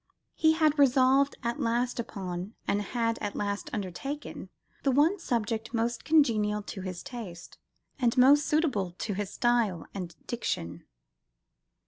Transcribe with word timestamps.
He 0.33 0.53
had 0.53 0.79
resolved 0.79 1.35
at 1.43 1.59
last 1.59 1.99
upon, 1.99 2.55
and 2.67 2.81
had 2.81 3.19
at 3.19 3.35
last 3.35 3.69
undertaken, 3.71 4.49
the 4.81 4.89
one 4.89 5.19
subject 5.19 5.75
most 5.75 6.05
congenial 6.05 6.63
to 6.63 6.81
his 6.81 7.03
taste, 7.03 7.59
and 7.99 8.17
most 8.17 8.47
suitable 8.47 8.93
to 8.93 9.13
his 9.13 9.29
style 9.31 9.85
and 9.93 10.15
diction. 10.25 10.85